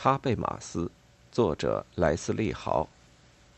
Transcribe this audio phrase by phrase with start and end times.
[0.00, 0.88] 哈贝马斯，
[1.32, 2.88] 作者莱斯利·豪，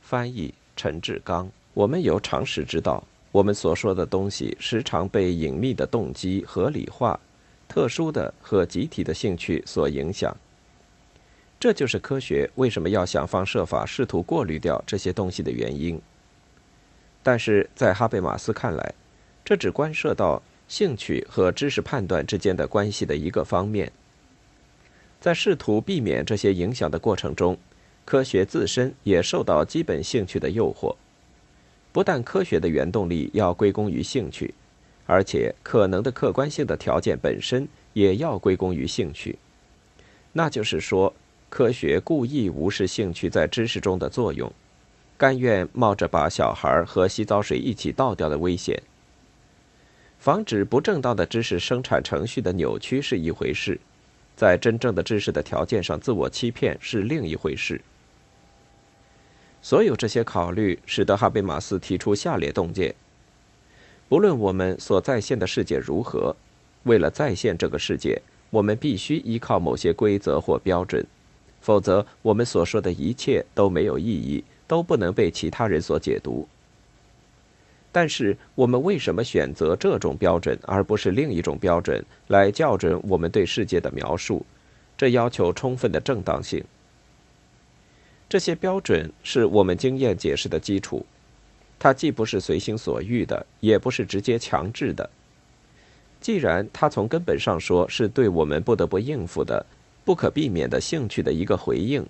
[0.00, 1.46] 翻译陈志刚。
[1.74, 7.20] 我们有常识知道，我们所说的东西时常被隐秘的动机、合理化、
[7.68, 10.34] 特殊的和集体的兴趣所影响。
[11.60, 16.00] 这就是科学为什么要想方设法试图过滤掉这些东西的原因。
[17.22, 18.94] 但是在哈贝马斯看来，
[19.44, 23.92] 这只关涉到兴趣和知识判断之间的关系的一个方面。
[25.20, 27.56] 在试图避免这些影响的过程中，
[28.04, 30.96] 科学自身也受到基本兴趣的诱惑。
[31.92, 34.54] 不但科学的原动力要归功于兴趣，
[35.06, 39.38] 而且可能的客观性的条件本身也要归功于兴趣。
[40.32, 41.12] 那就是说，
[41.48, 44.50] 科学故意无视兴趣在知识中的作用，
[45.18, 48.80] 甘愿冒着把小孩和洗澡水一起倒掉的危险。
[50.18, 53.80] 防止不正当的知识生产程序的扭曲是一回事。
[54.36, 57.80] 在真正的知识的条件上自我欺骗是另一回事。
[59.62, 62.94] 所有这些考虑使得哈贝马斯提出下列洞见：
[64.08, 66.34] 不论我们所再现的世界如何，
[66.84, 71.06] 为了再现这个世界，我们必须依靠某些规则或标准，
[71.60, 76.48] 否则我们所说的一切都没有意义，都不能被其他人所解读。
[77.92, 84.46] 但是，我们为什么选择这种标准而不是另一种标准来校准我们对世界的描述？
[84.96, 86.62] 这要求充分的正当性。
[88.28, 91.04] 这些标准是我们经验解释的基础，
[91.80, 95.10] 它既不是随心所欲的，也不是直接强制的。
[96.20, 99.66] 既然它从根本上说是对我们不得不应付的、
[100.04, 102.06] 不可避免的兴趣的一个回应，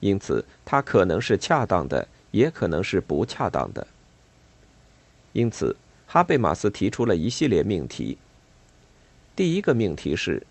[0.00, 3.86] 因此它可能是恰当的，也可能是不恰当的。
[5.32, 5.74] 因此，
[6.06, 8.18] 哈贝马斯提出了一系列命题。
[9.34, 10.46] 第一个命题是：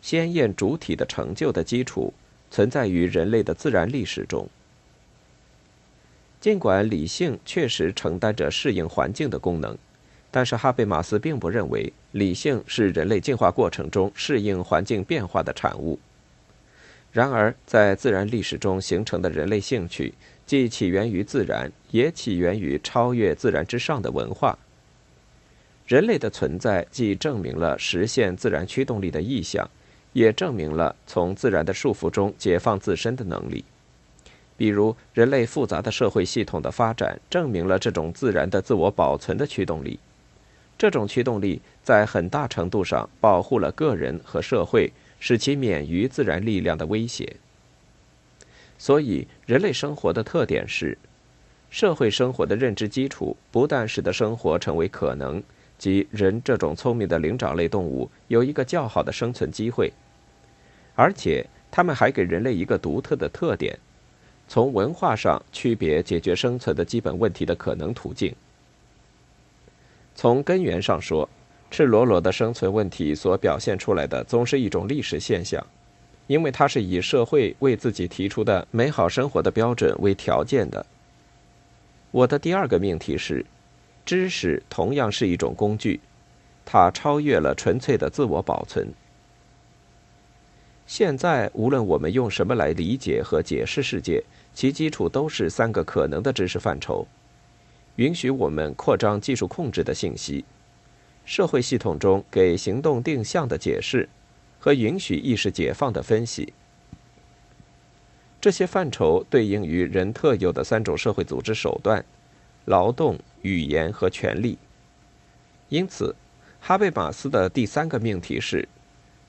[0.00, 2.14] 鲜艳主体的成就的基础
[2.50, 4.48] 存在于人类的自然历史中。
[6.40, 9.76] 尽管理性确实承担着适应环境的功能，
[10.30, 15.98] 但是哈贝马斯并不认为理性是人类进化过程中适应环境变化的产物。
[17.12, 20.14] 然而，在自然历史中形成的人类兴趣。
[20.50, 24.58] 既起源于自然，也起源于超越自然之上的文化。
[25.86, 29.70] 人类的存在既证明了实现自然驱动力的意向，
[30.12, 33.64] 也证明了从自然的束缚中解放自身的能力。
[34.56, 40.00] 比如，人类复杂的社会系统的发展，证明了这种自然的自我保存的驱动力。
[40.76, 47.36] 这种驱动力在很大程度上保护了个人和社会，使其免于自然力量的威胁。
[48.80, 50.96] 所以，人类生活的特点是，
[51.68, 55.42] 社会生活的认知基础不但使得生活成为可能，
[55.76, 59.92] 即人这种聪明的灵长类动物有一个较好的生存机会，
[60.94, 63.78] 而且他们还给人类一个独特的特点：
[64.48, 68.34] 从文化上区别解决生存的基本问题的可能途径。
[70.14, 71.28] 从根源上说，
[71.70, 75.62] 赤裸裸的生存问题所表现出来的总是一种历史现象。
[76.30, 80.86] 因为它是以社会为自己提出的美好生活的标准为条件的。
[82.12, 83.44] 我的第二个命题是：
[84.06, 85.98] 知识同样是一种工具，
[86.64, 88.94] 它超越了纯粹的自我保存。
[90.86, 94.22] 现在，无论我们用什么来理解和解释世界，
[94.54, 97.08] 其基础都是三个可能的知识范畴：
[97.96, 100.44] 允许我们扩张技术控制的信息，
[101.24, 104.08] 社会系统中给行动定向的解释。
[104.60, 106.52] 和允许意识解放的分析，
[108.40, 112.04] 这些范畴对应于人特有的三种社会组织手段：
[112.66, 114.58] 劳动、语言和权利。
[115.70, 116.14] 因此，
[116.60, 118.68] 哈贝马斯的第三个命题是：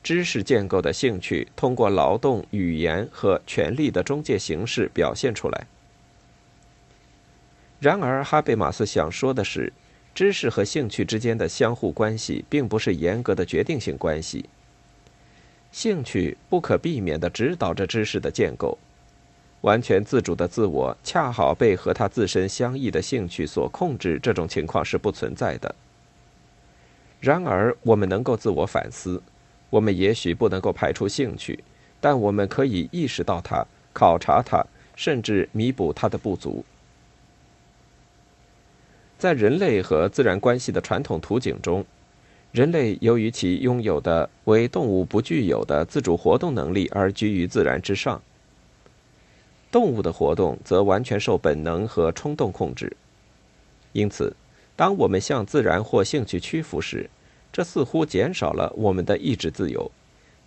[0.03, 5.66] 知识建构的兴趣通过劳动、语言和权利的中介形式表现出来。
[7.80, 9.72] 然而，哈贝马斯想说的是，
[10.13, 14.46] 知识和兴趣之间的相互关系并不是严格的决定性关系。
[15.72, 18.78] 兴趣不可避免地指导着知识的建构，
[19.62, 25.74] 完全自主的自我恰好被和他自身相异的兴趣所控制，这种情况是不存在的。
[27.22, 29.22] 然而，我们能够自我反思，
[29.69, 31.63] 我们也许不能够排除兴趣，
[32.01, 36.66] 但我们可以意识到它、考察它，甚至弥补它的不足。
[39.18, 41.86] 在人类和自然关系的传统图景中。
[42.51, 48.21] 人类由于其拥有的为动物不具有的自主活动能力而居于自然之上。
[49.71, 52.92] 动物的活动则完全受本能和冲动控制。
[53.94, 54.36] 因此，
[54.75, 57.09] 当我们向自然或兴趣屈服时，
[57.53, 59.89] 这似乎减少了我们的意志自由，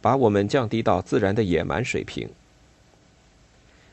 [0.02, 2.28] 把我们降低到自然的野蛮水平。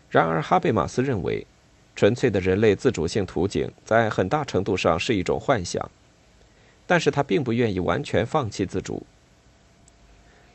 [0.09, 1.47] 然而，哈贝马斯认为，
[1.95, 5.89] 纯粹的人类自主性图景在很大程度上是一种幻想，
[6.91, 9.03] 但是他并不愿意完全放弃自主。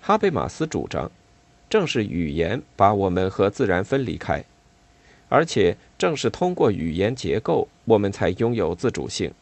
[0.02, 1.10] 哈贝马斯主张，
[1.70, 4.44] 正是语言把我们和自然分离开，
[5.30, 9.32] 而且正是通过语言结构，我们才拥有自主性。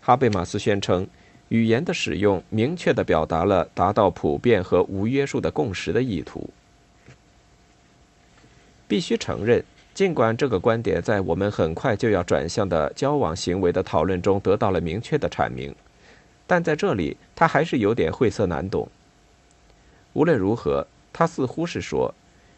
[0.00, 1.06] 哈贝马斯宣称，
[1.50, 6.50] 语言的使用明确地表达了达到普遍和无约束的共识的意图。
[8.88, 9.64] 必须承认，
[9.96, 15.74] 尽管这个观点在我们很快就要转向的交往行为的讨论中得到了明确的阐明，
[16.46, 18.86] 但在这里它还是有点晦涩难懂。
[20.12, 22.14] 无论如何，它似乎是说，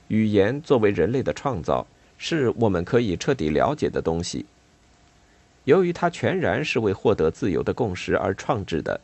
[0.08, 1.86] 语言作为人类的创造，
[2.16, 4.44] 是我们可以彻底了解的东西。
[5.62, 9.00] 由于它全然是为获得自由的共识而创制的，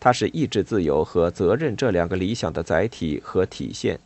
[0.00, 4.00] 它是意志自由和责任这两个理想的载体和体现。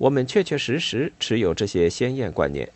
[0.00, 2.66] 我们确确实实持有这些先验观念，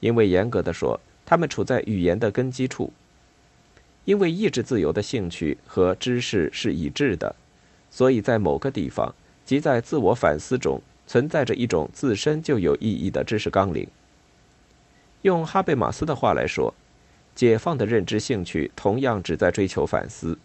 [0.00, 2.92] 因为严格的说，他们处在语言的根基处。
[4.04, 7.36] 因为意志自由的兴趣和知识是一致的，
[7.92, 9.14] 所以在某个地方，
[9.44, 13.86] 即在自我反思中，存在着一种自身就有意义的知识纲领。
[15.22, 16.74] 用哈贝马斯的话来说，
[17.36, 20.36] 解放的认知兴趣同样只在追求反思。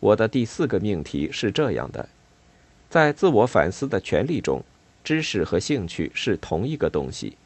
[0.00, 2.10] 我的第四个命题是这样的：
[2.90, 4.62] 在自我反思的权利中。
[5.02, 7.36] 知识和兴趣是同一个东西。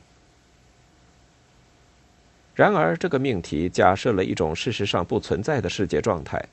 [2.54, 6.44] 然而，这个命题假设了一种事实上不存在的世界状态：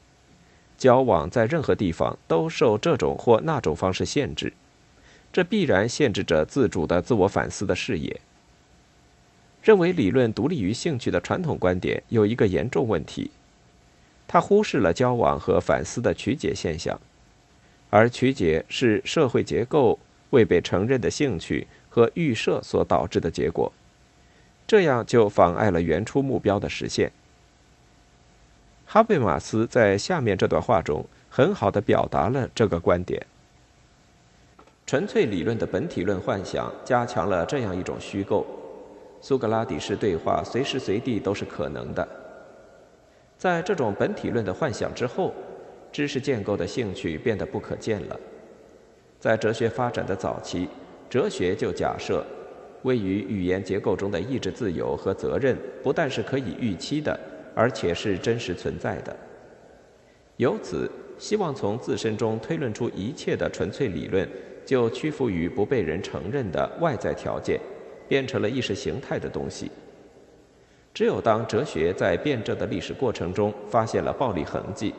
[0.77, 4.53] 交往在任何地方都受这种或那种方式限制，
[5.33, 8.21] 这必然限制着自主的自我反思的视野。
[9.61, 13.29] 认为理论独立于兴趣的传统观点有一个严重问题：
[14.25, 16.97] 它忽视了交往和反思的曲解现象，
[17.89, 19.99] 而曲解是社会结构。
[20.29, 23.71] 未被承认的兴趣和预设所导致的结果，
[24.67, 27.11] 这样就妨碍了原初目标的实现。
[28.85, 33.25] 哈贝马斯在下面这段话中很好的表达了这个观点。
[34.87, 38.43] 纯粹理论的本体论幻想加强了这样一种虚构：
[39.21, 42.07] 苏格拉底式对话随时随地都是可能的。
[43.37, 45.33] 在这种本体论的幻想之后，
[45.91, 48.19] 知识建构的兴趣变得不可见了。
[49.19, 50.67] 在哲学发展的早期，
[51.09, 52.25] 哲学就假设，
[52.83, 57.19] 位于语言结构中的意志自由和责任不但是可以预期的，
[57.53, 59.13] 而且是真实存在的。
[60.37, 64.25] 由此，希望从自身中推论出一切的纯粹理论，
[64.65, 67.59] 就屈服于不被人承认的外在条件，
[68.07, 69.69] 变成了意识形态的东西。
[70.93, 74.95] 只有当哲学在辩证的历史过程中发现了暴力痕迹，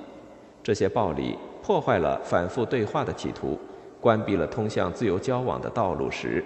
[0.63, 3.59] 这些暴力破坏了反复对话的企图。
[4.01, 6.43] 关闭了通向自由交往的道路时，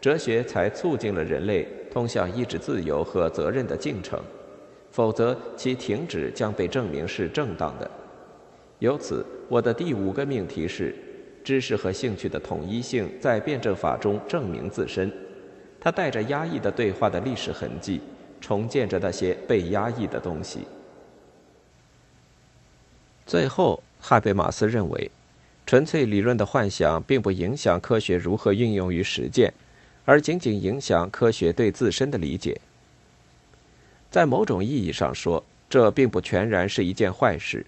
[0.00, 4.20] 哲学才促进了人类通向意志自由和责任的进程，
[4.90, 7.90] 否则其停止将被证明是正当的。
[8.78, 10.94] 由此，我的第五个命题是：
[11.44, 15.10] 知识和兴趣的统一性在辩证法中证明自身，
[15.80, 18.00] 它带着压抑的对话的历史痕迹，
[18.40, 20.60] 重建着那些被压抑的东西。
[23.24, 25.10] 最后，哈贝马斯认为。
[25.72, 29.50] 纯粹理论的幻想并不影响科学如何运用于实践，
[30.04, 32.60] 而仅仅影响科学对自身的理解。
[34.10, 37.64] 在某种意义上说，这并不全然是一件坏事。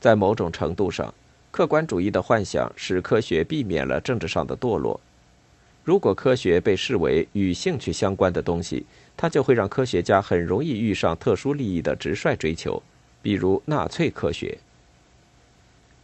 [0.00, 1.12] 在某种程度上，
[1.50, 4.98] 客观主义的幻想使科学避免了政治上的堕落。
[5.84, 12.82] 如果科学被视为与兴趣相关的东西，它就会让科学家很容易遇上特殊利益的直率追求，
[13.20, 14.56] 比如纳粹科学。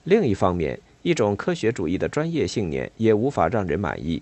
[0.04, 4.20] 另一方面，一种科学主义的专业信念也无法让人满意。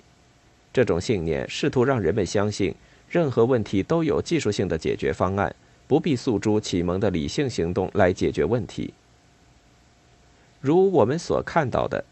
[0.70, 2.74] 这种信念试图让人们相信，
[3.08, 5.56] 任何问题都有技术性的解决方案，
[5.88, 8.92] 不必诉诸启蒙的理性行动来解决问题。
[10.60, 12.04] 如我们所看到的，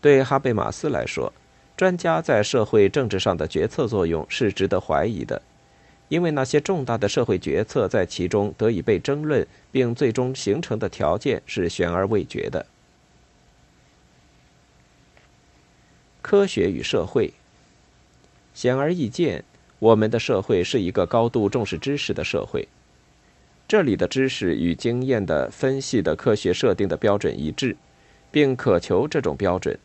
[0.00, 1.32] 对哈贝马斯来说，
[1.76, 5.40] 专家在社会政治上的决策作用是值得怀疑的，
[6.08, 12.66] 因为那些重大的社会决策在其中得以被争论并最终形成的条件是悬而未决的。
[16.24, 17.34] 科学与社会，
[18.54, 19.44] 显而易见，
[19.78, 22.66] 我们的社会是一个高度重视知识的社会。
[23.68, 27.76] 这里的知识与经验的分析的科学设定的标准一致，
[28.30, 29.78] 并渴求这种标准。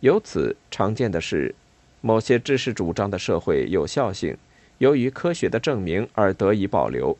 [0.00, 1.54] 由此，常见的是，
[2.02, 4.36] 某些知识主张的社会有效性，
[4.76, 7.16] 由于科学的证明而得以保留，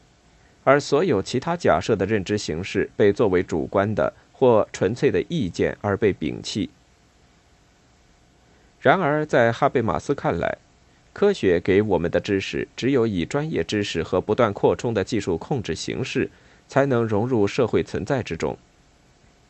[0.62, 6.68] 而所有其他假设的认知形式被作为主观的或纯粹的意见而被摒弃。
[8.84, 10.58] 然而，在哈贝马斯看来，
[11.14, 16.28] 科学给我们的知识只有以专业知识和不断扩充的技术控制形式，
[16.68, 18.58] 才能融入社会存在之中。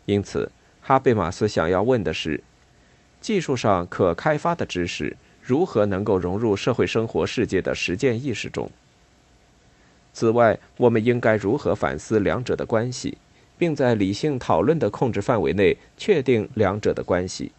[0.04, 2.44] 因此，哈贝马斯想要问的是：
[3.20, 8.70] 技术上可开发的知识如何能够融入社会生活世界的实践意识中？
[10.12, 13.18] 此外，我们应该如何反思两者的关系，
[13.58, 17.50] 并在理性讨论的控制范围内确定两者的关系？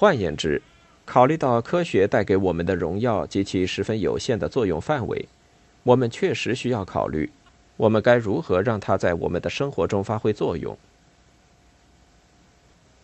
[0.00, 0.62] 换言之，
[1.04, 5.26] 考虑到科学带给我们的荣耀及其十分有限的作用范围，
[5.82, 7.28] 我们确实需要考虑，
[7.76, 10.78] 我们该如何让它在我们的生活中发挥作用。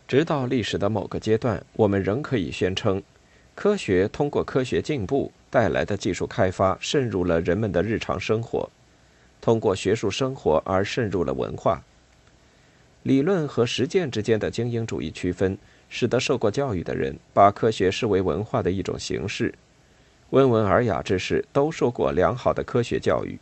[0.07, 3.03] 直到历史的某个阶段，我们仍可以宣称，
[3.57, 8.71] 科学通过科学进步带来的技术开发渗入了人们的日常生活，
[9.41, 11.83] 通过学术生活而渗入了文化。
[13.03, 15.59] 理论和实践之间的精英主义区分。
[15.89, 19.55] 使得受过教育的人把科学视为文化的一种形式，
[20.31, 23.39] 温文尔雅之士都受过良好的科学教育。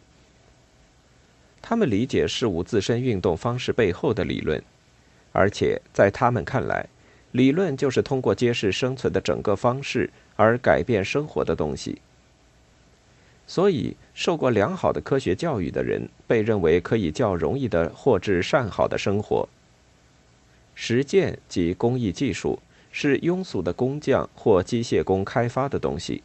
[1.61, 4.62] 他们理解事物自身运动方式背后的理论，
[5.32, 6.88] 而且在他们看来，
[7.30, 12.02] 理论就是通过揭示生存的整个方式而改变生活的东西。
[13.46, 19.49] 所以，受过良好的科学教育的人被认为可以较容易地获致善好的生活。
[20.75, 22.59] 实践及工艺技术
[22.91, 26.23] 是庸俗的工匠或机械工开发的东西，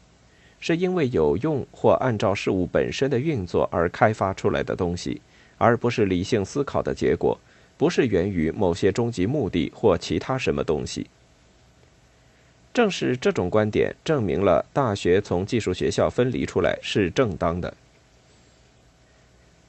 [0.60, 5.22] 是因为有用或按照事物本身的运作而开发出来的东西，
[5.58, 7.40] 而不是理性思考的结果，
[7.78, 11.08] 不是源于某些终极目的或其他什么东西。
[12.74, 17.74] 正是这种观点证明了大学从技术学校分离出来是正当的。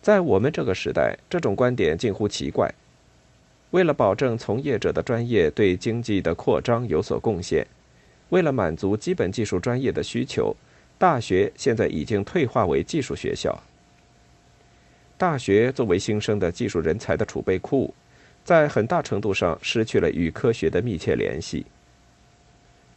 [0.02, 2.72] 在我们这个时代，这种观点近乎奇怪。
[3.70, 7.66] 为了保证从业者的专业对经济的扩张有所贡献，
[8.30, 10.56] 为了满足基本技术专业的需求，
[10.96, 13.62] 大学现在已经退化为技术学校。
[15.16, 17.92] 大学作为新生的技术人才的储备库，
[18.44, 21.66] 在很大程度上失去了与科学的密切联系。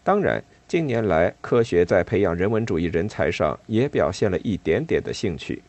[0.03, 5.61] 当然，近年来科学在培养人文主义人才上也表现了一点点的兴趣。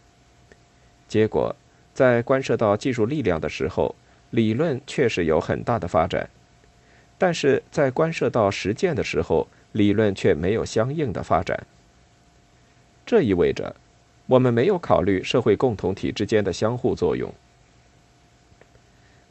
[1.08, 1.54] 结果，
[1.92, 3.94] 在关涉到技术力量的时候，
[4.32, 6.28] 理论确实有很大的发展，
[7.18, 11.66] 但是在关涉到实践的时候，理论却没有相应的发展。
[13.04, 13.76] 这意味着，
[14.26, 17.30] 我们没有考虑社会共同体之间的相互作用。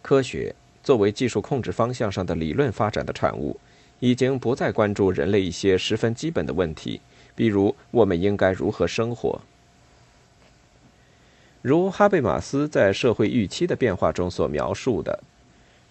[0.04, 0.54] 科学
[0.84, 3.60] 作为技术控制方向上的理论发展的产物，
[4.00, 7.02] 已经不再关注人类一些十分基本的问题，
[7.36, 9.42] 比如我们应该如何生活。
[11.62, 15.24] 如哈贝马斯在社会预期的变化中所描述的，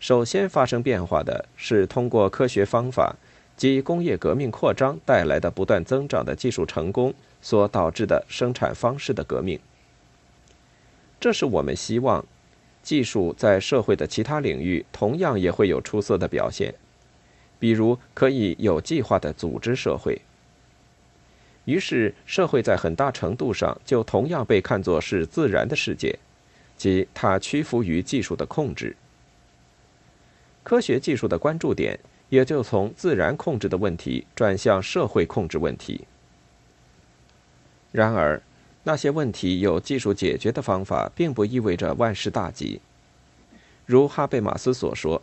[0.00, 3.14] 首先发生变化的是通过科学方法
[3.56, 9.60] 及工业革命扩张带来的不断增长的技术成功所导致的生产方式的革命。
[11.20, 12.24] 这是我们希望，
[12.82, 16.74] 技术在社会的其他领域同样也会有出色的表现，
[17.60, 20.20] 比如可以有计划的组织社会。
[21.66, 26.18] 于是，社会在很大程度上就同样被看作是自然的世界，
[26.76, 28.96] 即它屈服于技术的控制。
[30.62, 31.98] 科学技术的关注点
[32.28, 36.04] 也就从自然控制的问题转向社会控制问题。
[37.92, 38.40] 然而，
[38.82, 42.80] 那些问题有技术解决的方法，并不意味着万事大吉。
[43.84, 45.20] 如哈贝马斯所说，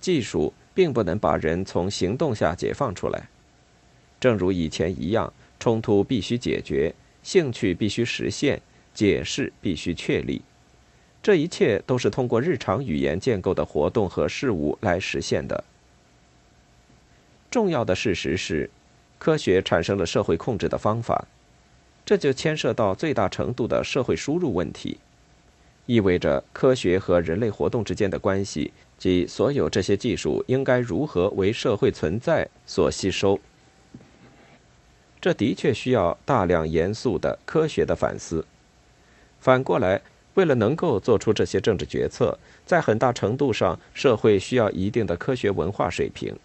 [0.00, 3.28] 技术并不能把人从行动下解放出来，
[4.20, 5.32] 正如以前一样。
[5.62, 6.92] 冲突必须解决，
[7.22, 8.60] 兴趣必须实现，
[8.92, 10.42] 解释必须确立，
[11.22, 15.62] 这一切都是通过日常语言建构的活动和事物来实现的。
[17.48, 18.68] 重要的事实是，
[19.20, 21.28] 科学产生了社会控制的方法，
[22.04, 24.98] 这就牵涉到最大程度的社会输入问题，
[25.86, 33.38] 意味着科学和人类活动之间的关系及所有这些技术应该如何为社会存在所吸收。
[35.22, 38.44] 这的确需要大量严肃的科学的反思。
[39.40, 40.02] 反过来，
[40.34, 42.36] 为了能够做出这些政治决策，
[42.66, 46.36] 在很大程度上，社会需要一定的科学文化水平。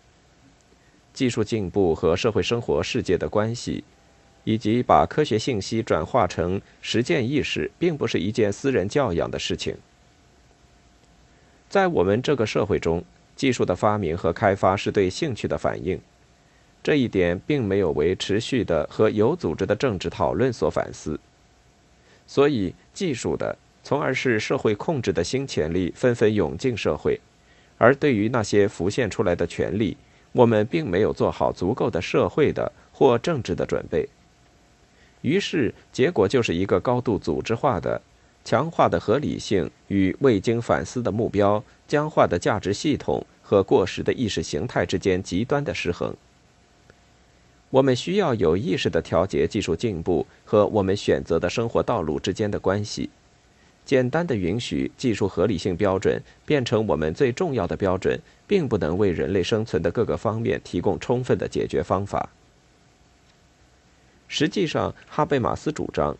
[1.11, 3.83] 技术进步和社会生活世界的关系，
[4.43, 9.75] 以及把科学信息转化成实践意识，并不是一件私人教养的事情。
[11.67, 13.03] 在我们这个社会中，
[13.35, 15.99] 技术的发明和开发是对兴趣的反应。
[16.87, 21.19] 这一点并没有为持续的和有组织的政治讨论所反思，
[22.25, 27.19] 所以技术的，从而是社会控制的新潜力纷纷涌进社会，
[27.77, 29.97] 而对于那些浮现出来的权利，
[30.31, 34.07] 我们并没有做好足够的社会的或政治的准备。
[35.23, 38.01] 于是，结果就是一个高度组织化的、
[38.45, 46.15] 强化的合理性与未经反思的目标、僵化的价值系统和过时的意识形态之间极端的失衡。
[47.69, 53.09] 我们需要有意识地调节技术进步和我们选择的生活道路之间的关系，
[53.85, 62.29] 简单的允许技术合理性标准变成我们最重要的标准，并不能为人类生存的各个方面提供充分的解决方法。
[64.29, 66.15] 实际上，哈贝马斯主张，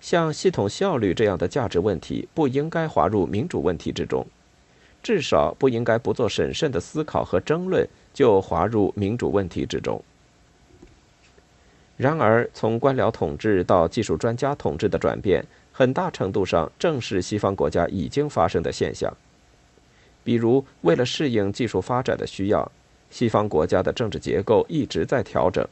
[0.00, 4.26] 像系统效率这样的价值问题不应该划入民主问题之中，
[5.02, 10.02] 至少不应该不做审慎的思考和争论就划入民主问题之中。
[12.02, 19.16] 然而，从官僚统治到技术专家统治的转变，很大程度上正是西方国家已经发生的现象。
[20.24, 22.68] 比如，为了适应技术发展的需要，
[23.08, 25.64] 西方国家的政治结构一直在调整。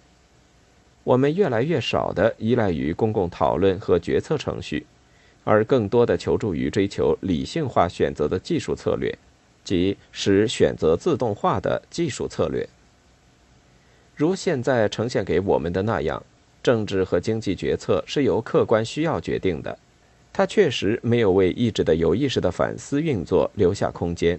[1.03, 4.87] 我们越来越少地依赖于公共讨论和决策程序，
[5.43, 9.13] 而更多的求助于追求理性化选择的技术策略，
[9.65, 12.69] 即使选择自动化的技术策略。
[14.21, 16.23] 如现在呈现给我们的那样，
[16.62, 19.79] 政治和经济决策是由客观需要决定的，
[20.31, 24.39] 它确实没有为意志的有意识的反思运作留下空间。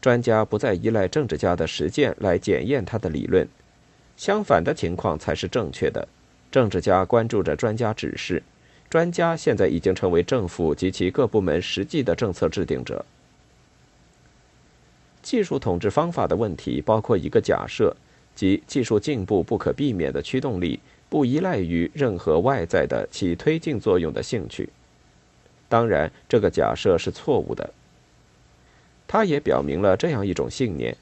[0.00, 3.46] 专家不再依赖政治家的实践来检验他的理论。
[4.16, 6.08] 相反的情况才是正确的。
[6.50, 8.42] 政治家关注着专家指示，
[8.90, 13.04] 专家现在已经成为政府及其各部门实际的政策制定者。
[15.22, 17.96] 技术统治方法的问题包括一个假设，
[18.36, 20.78] 即技术进步不可避免的驱动力
[21.08, 24.68] 不依赖于任何外在的起推进作用的兴趣。
[25.68, 27.68] 当然，这个假设是错误的。
[29.08, 30.96] 它也表明了这样一种信念，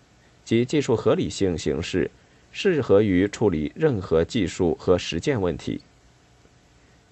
[0.44, 2.10] 即技术合理性形式。
[2.56, 5.80] 适合于处理任何技术和实践问题。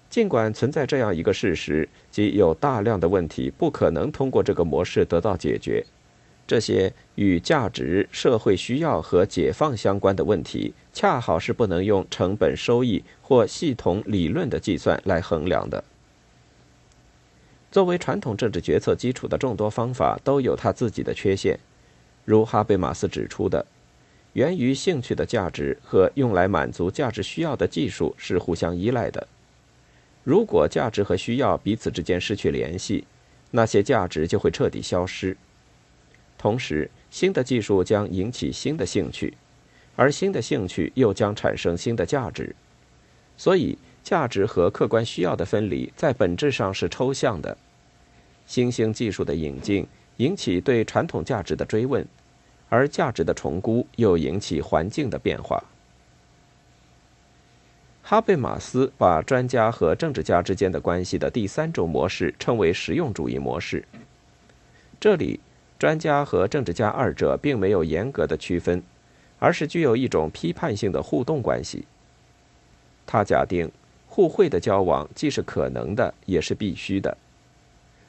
[0.09, 5.85] 尽管存在这样一个事实，即有大量的问题不可能通过这个模式得到解决，
[6.45, 15.83] 这些与价值、社会需要和解放相关的问题，恰好是不能用成本收益或系统理论的计算来衡量的。
[17.71, 21.57] 作为传统政治决策基础的众多方法都有它自己的缺陷，
[22.25, 23.65] 如哈贝马斯指出的。
[24.33, 29.27] 源于兴趣的价值和用来满足价值需要的技术是互相依赖的。
[30.23, 33.05] 如果价值和需要彼此之间失去联系，
[33.51, 35.37] 那些价值就会彻底消失。
[36.43, 39.33] 同时，新的技术将引起新的兴趣，
[39.95, 42.53] 而新的兴趣又将产生新的价值。
[43.37, 47.57] 所以，价值和客观需要的分离在本质上是抽象的。
[48.45, 52.05] 新兴技术的引进引起对传统价值的追问。
[52.67, 55.63] 而价值的重估又引起环境的变化。
[58.01, 63.85] 哈贝马斯把专家和政治家之间的关系的第三种模式称为实用主义模式。
[64.99, 65.39] 这里，
[65.83, 68.81] 专家和政治家二者并没有严格的区分，
[69.37, 71.85] 而是具有一种批判性的互动关系。
[73.05, 73.69] 他假定
[74.07, 77.17] 互惠的交往既是可能的，也是必须的。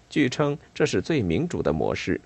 [0.09, 2.21] 据称，这是最民主的模式，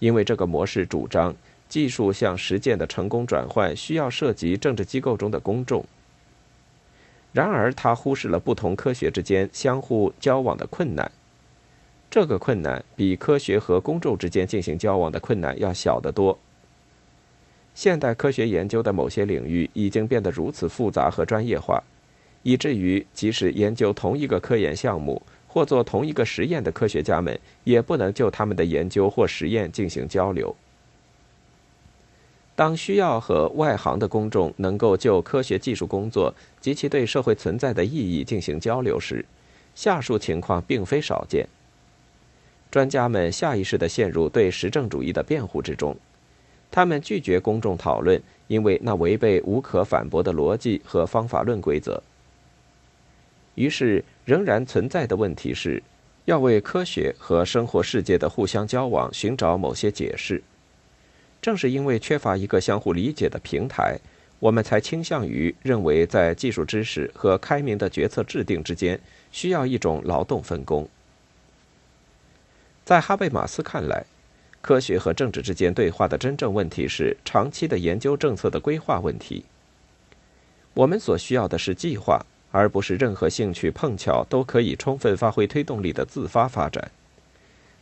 [0.00, 1.36] 因为这个模式主张。
[1.68, 5.84] 技术向实践的成功转换需要涉及政治机构中的公众。
[7.32, 11.12] 然而，他忽视了不同科学之间相互交往的困难。
[12.10, 16.36] 这个困难比科学和公众之间进行交往的困难要小得多。
[17.72, 21.80] 现代科学研究的某些领域已经变得如此复杂和专业化，
[22.42, 30.54] 以至于即使研究同一个科研项目或做同一个实验的科学家们，也不能就他们的研究或实验进行交流。
[32.56, 39.24] 当需要和外行的公众能够就科学技术工作及其对社会存在的意义进行交流时，
[39.74, 41.48] 下述情况并非少见。
[42.70, 45.96] 专家们下意识地陷入对实证主义的辩护之中，
[46.70, 52.00] 他们拒绝公众讨论，因为那违背无可反驳的逻辑和方法论规则。
[53.56, 55.82] 于是，仍然存在的问题是，
[56.26, 60.40] 要为科学和生活世界的互相交往寻找某些解释。
[61.42, 63.98] 正是因为缺乏一个相互理解的平台，
[64.38, 68.98] 我们才倾向于认为，在技术知识和开明的决策制定之间，
[69.32, 70.88] 需要一种劳动分工。
[72.90, 74.04] 在哈贝马斯看来，
[74.60, 79.44] 科学和政治之间对话的真正问题是长期的研究政策的规划问题。
[80.74, 86.90] 我们所需要的是计划，而不是任何兴趣碰巧都可以充分发挥推动力的自发发展。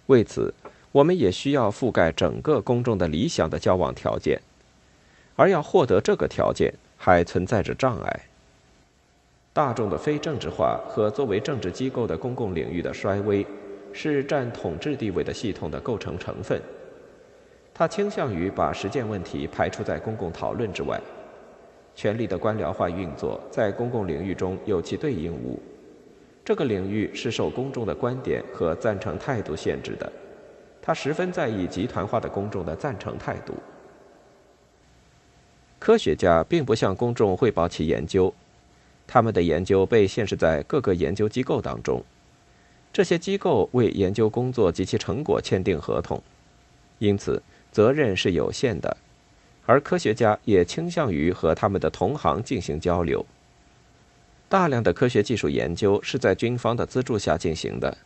[0.08, 0.52] 为此。
[0.92, 4.40] 我们也需要覆盖整个公众的理想的交往条件，
[5.36, 8.20] 而要获得这个条件，还存在着障碍。
[9.52, 13.46] 大众的非政治化和作为政治机构的公共领域的衰微，
[14.00, 16.62] 是占统治地位的系统的构成成分。
[17.74, 21.00] 它倾向于把实践问题排除在公共讨论之外。
[21.96, 25.60] 权力的官僚化运作在公共领域中有其对应物，
[26.44, 30.12] 这个领域是受公众的观点和赞成态度限制的。
[30.80, 33.52] 他十分在意集团化的公众的赞成态度。
[35.80, 38.32] 科学家并不向公众汇报其研究，
[39.08, 42.00] 他们的研究被限制在各个研究机构当中，
[42.92, 46.22] 这些机构为研究工作及其成果签订合同，
[46.98, 48.96] 因此责任是有限的。
[49.66, 53.24] 而科学家也倾向于和他们的同行进行交流。
[54.48, 57.98] 大量的科学技术研究是在军方的资助下进行的，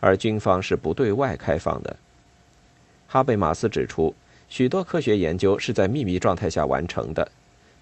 [0.00, 1.96] 而军方是不对外开放的。
[3.06, 4.14] 哈贝马斯指出，
[4.50, 7.32] 许多科学研究是在秘密状态下完成的。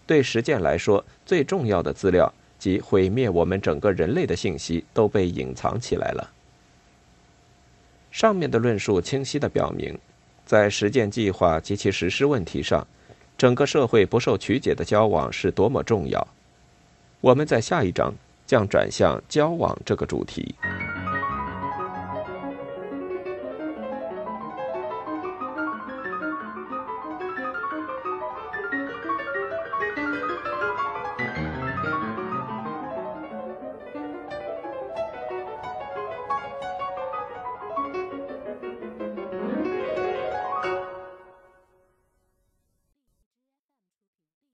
[0.06, 6.32] 对实践来说，最重要的资料及毁灭我们整个人类的信息都被隐藏起来了。
[8.16, 9.94] 上面的论述清晰地表明，
[10.46, 12.86] 在实践计划及其实施问题上。
[13.36, 16.26] 整个社会不受曲解的交往是多么重要！
[17.20, 18.14] 我们在下一章
[18.46, 20.54] 将转向交往这个主题。